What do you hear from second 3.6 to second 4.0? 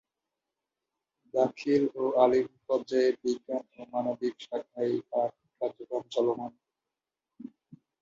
ও